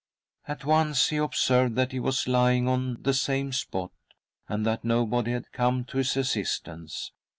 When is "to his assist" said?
5.85-6.67